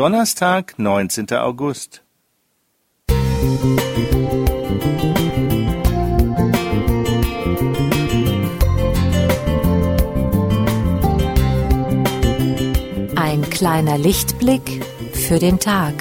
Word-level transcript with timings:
Donnerstag, 0.00 0.78
19. 0.78 1.30
August. 1.32 2.02
Ein 13.14 13.42
kleiner 13.50 13.98
Lichtblick 13.98 14.82
für 15.12 15.38
den 15.38 15.58
Tag. 15.58 15.92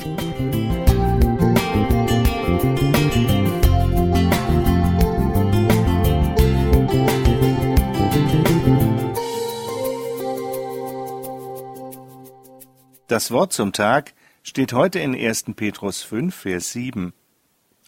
Das 13.09 13.31
Wort 13.31 13.53
zum 13.53 13.73
Tag 13.73 14.13
steht 14.43 14.71
heute 14.71 14.99
in 14.99 15.15
1. 15.15 15.45
Petrus 15.55 16.03
5, 16.03 16.35
Vers 16.35 16.73
7. 16.73 17.11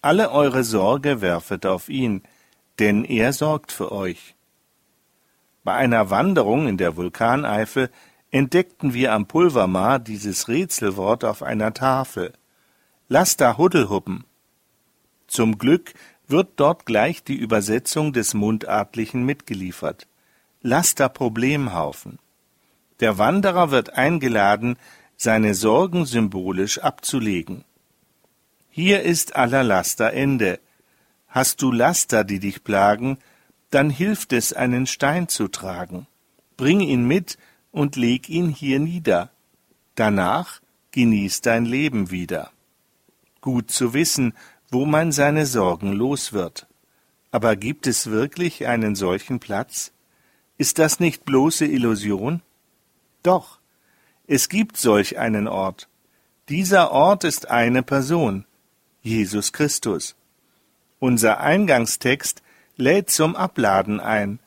Alle 0.01 0.31
eure 0.31 0.63
Sorge 0.63 1.21
werfet 1.21 1.67
auf 1.67 1.89
ihn, 1.89 2.23
denn 2.79 3.05
er 3.05 3.31
sorgt 3.31 3.71
für 3.71 3.91
euch. 3.91 4.33
Bei 5.63 5.75
einer 5.75 6.09
Wanderung 6.09 6.67
in 6.67 6.77
der 6.77 6.95
Vulkaneifel 6.95 7.91
entdeckten 8.31 8.95
wir 8.95 9.13
am 9.13 9.27
Pulvermar 9.27 9.99
dieses 9.99 10.47
Rätselwort 10.47 11.23
auf 11.23 11.43
einer 11.43 11.71
Tafel. 11.75 12.33
Lass 13.07 13.37
da 13.37 13.59
Huddelhuppen. 13.59 14.23
Zum 15.27 15.59
Glück 15.59 15.93
wird 16.27 16.53
dort 16.55 16.87
gleich 16.87 17.23
die 17.23 17.35
Übersetzung 17.35 18.11
des 18.11 18.33
Mundartlichen 18.33 19.23
mitgeliefert. 19.23 20.07
Laster 20.63 21.09
Problemhaufen. 21.09 22.17
Der 23.01 23.19
Wanderer 23.19 23.69
wird 23.69 23.97
eingeladen, 23.97 24.77
seine 25.21 25.53
Sorgen 25.53 26.07
symbolisch 26.07 26.79
abzulegen. 26.79 27.63
Hier 28.71 29.03
ist 29.03 29.35
aller 29.35 29.63
Laster 29.63 30.13
Ende. 30.13 30.59
Hast 31.27 31.61
du 31.61 31.71
Laster, 31.71 32.23
die 32.23 32.39
dich 32.39 32.63
plagen, 32.63 33.19
dann 33.69 33.91
hilft 33.91 34.33
es, 34.33 34.51
einen 34.51 34.87
Stein 34.87 35.27
zu 35.27 35.47
tragen. 35.47 36.07
Bring 36.57 36.79
ihn 36.79 37.05
mit 37.05 37.37
und 37.69 37.97
leg 37.97 38.29
ihn 38.29 38.49
hier 38.49 38.79
nieder. 38.79 39.29
Danach 39.93 40.59
genieß 40.89 41.41
dein 41.41 41.65
Leben 41.65 42.09
wieder. 42.09 42.49
Gut 43.41 43.69
zu 43.69 43.93
wissen, 43.93 44.33
wo 44.71 44.87
man 44.87 45.11
seine 45.11 45.45
Sorgen 45.45 45.93
los 45.93 46.33
wird. 46.33 46.65
Aber 47.29 47.55
gibt 47.55 47.85
es 47.85 48.07
wirklich 48.07 48.65
einen 48.65 48.95
solchen 48.95 49.39
Platz? 49.39 49.91
Ist 50.57 50.79
das 50.79 50.99
nicht 50.99 51.25
bloße 51.25 51.67
Illusion? 51.67 52.41
Doch, 53.21 53.60
es 54.31 54.47
gibt 54.47 54.77
solch 54.77 55.19
einen 55.19 55.49
Ort. 55.49 55.89
Dieser 56.47 56.91
Ort 56.93 57.25
ist 57.25 57.51
eine 57.51 57.83
Person, 57.83 58.45
Jesus 59.01 59.51
Christus. 59.51 60.15
Unser 60.99 61.41
Eingangstext 61.41 62.41
lädt 62.77 63.09
zum 63.09 63.35
Abladen 63.35 63.99
ein. 63.99 64.39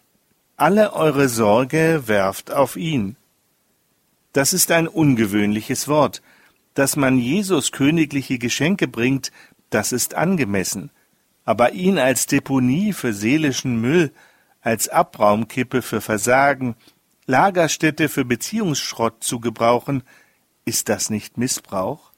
Alle 0.57 0.95
eure 0.95 1.29
Sorge 1.29 2.05
werft 2.07 2.51
auf 2.51 2.77
ihn. 2.77 3.17
Das 4.33 4.55
ist 4.55 4.71
ein 4.71 4.89
ungewöhnliches 4.89 5.87
Wort. 5.87 6.23
Dass 6.73 6.97
man 6.97 7.19
Jesus 7.19 7.71
königliche 7.71 8.39
Geschenke 8.39 8.89
bringt, 8.89 9.33
das 9.69 9.93
ist 9.93 10.15
angemessen. 10.15 10.89
Aber 11.45 11.73
ihn 11.73 11.99
als 11.99 12.27
Deponie 12.27 12.95
für 12.95 13.13
seelischen 13.13 13.83
Müll, 13.83 14.13
als 14.63 14.89
Abraumkippe 14.89 15.83
für 15.83 16.01
Versagen, 16.01 16.75
Lagerstätte 17.27 18.09
für 18.09 18.25
Beziehungsschrott 18.25 19.25
zu 19.25 19.41
gebrauchen, 19.41 20.03
ist 20.65 20.89
das 20.89 21.11
nicht 21.11 21.39
Missbrauch? 21.39 22.13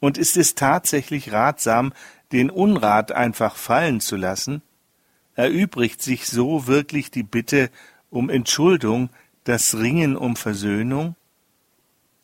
Und 0.00 0.18
ist 0.18 0.36
es 0.36 0.54
tatsächlich 0.54 1.32
ratsam, 1.32 1.92
den 2.32 2.50
Unrat 2.50 3.12
einfach 3.12 3.56
fallen 3.56 4.00
zu 4.00 4.16
lassen? 4.16 4.62
Erübrigt 5.34 6.02
sich 6.02 6.26
so 6.26 6.66
wirklich 6.66 7.10
die 7.10 7.22
Bitte 7.22 7.70
um 8.10 8.30
Entschuldung, 8.30 9.10
das 9.44 9.76
Ringen 9.76 10.16
um 10.16 10.36
Versöhnung? 10.36 11.16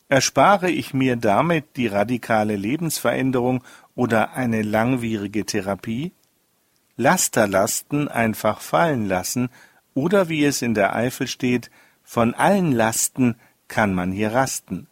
Erspare 0.09 0.69
ich 0.69 0.93
mir 0.93 1.15
damit 1.15 1.75
die 1.77 1.87
radikale 1.87 2.55
Lebensveränderung 2.55 3.63
oder 3.95 4.33
eine 4.33 4.61
langwierige 4.61 5.45
Therapie? 5.45 6.11
Lasterlasten 6.97 8.07
einfach 8.07 8.61
fallen 8.61 9.07
lassen 9.07 9.49
oder 9.93 10.29
wie 10.29 10.45
es 10.45 10.61
in 10.61 10.73
der 10.73 10.95
Eifel 10.95 11.27
steht, 11.27 11.69
von 12.03 12.33
allen 12.33 12.71
Lasten 12.71 13.35
kann 13.67 13.93
man 13.93 14.11
hier 14.11 14.33
rasten. 14.33 14.87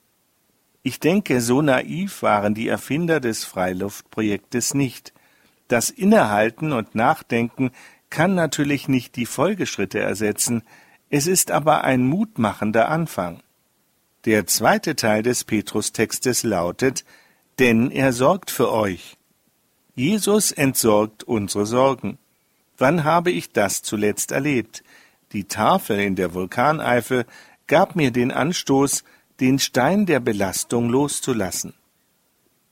Ich 0.83 0.99
denke, 0.99 1.41
so 1.41 1.61
naiv 1.61 2.23
waren 2.23 2.55
die 2.55 2.67
Erfinder 2.67 3.19
des 3.19 3.43
Freiluftprojektes 3.43 4.73
nicht. 4.73 5.13
Das 5.67 5.89
Innehalten 5.89 6.71
und 6.73 6.95
Nachdenken 6.95 7.71
kann 8.09 8.33
natürlich 8.33 8.87
nicht 8.87 9.15
die 9.15 9.25
Folgeschritte 9.25 9.99
ersetzen, 9.99 10.63
es 11.09 11.27
ist 11.27 11.51
aber 11.51 11.83
ein 11.83 12.07
mutmachender 12.07 12.89
Anfang. 12.89 13.43
Der 14.25 14.47
zweite 14.47 14.95
Teil 14.95 15.23
des 15.23 15.43
Petrustextes 15.43 16.43
lautet, 16.43 17.03
denn 17.59 17.91
er 17.91 18.13
sorgt 18.13 18.49
für 18.49 18.71
euch. 18.71 19.17
Jesus 19.93 20.51
entsorgt 20.51 21.23
unsere 21.23 21.65
Sorgen. 21.65 22.17
Wann 22.81 23.03
habe 23.03 23.29
ich 23.29 23.51
das 23.51 23.83
zuletzt 23.83 24.31
erlebt? 24.31 24.83
Die 25.33 25.43
Tafel 25.43 25.99
in 25.99 26.15
der 26.15 26.33
Vulkaneifel 26.33 27.27
gab 27.67 27.95
mir 27.95 28.09
den 28.09 28.31
Anstoß, 28.31 29.03
den 29.39 29.59
Stein 29.59 30.07
der 30.07 30.19
Belastung 30.19 30.89
loszulassen. 30.89 31.75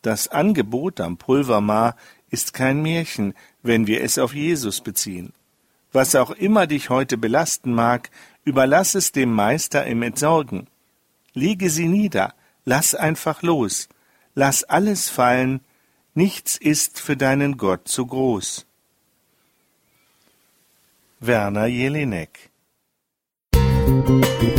Das 0.01 0.27
Angebot 0.27 0.99
am 0.99 1.17
Pulvermar 1.17 1.95
ist 2.31 2.55
kein 2.55 2.81
Märchen, 2.81 3.35
wenn 3.61 3.85
wir 3.85 4.01
es 4.01 4.17
auf 4.17 4.33
Jesus 4.33 4.81
beziehen. 4.81 5.31
Was 5.91 6.15
auch 6.15 6.31
immer 6.31 6.65
dich 6.65 6.89
heute 6.89 7.15
belasten 7.15 7.71
mag, 7.71 8.09
überlass 8.43 8.95
es 8.95 9.11
dem 9.11 9.31
Meister 9.31 9.85
im 9.85 10.01
Entsorgen. 10.01 10.65
Lege 11.35 11.69
sie 11.69 11.87
nieder, 11.87 12.33
lass 12.65 12.95
einfach 12.95 13.43
los, 13.43 13.89
lass 14.33 14.63
alles 14.63 15.07
fallen, 15.07 15.61
nichts 16.15 16.57
ist 16.57 16.99
für 16.99 17.15
deinen 17.15 17.57
Gott 17.57 17.87
zu 17.87 18.07
groß. 18.07 18.65
Werner 21.22 21.68
Jelinek 21.68 22.50
you. 24.41 24.58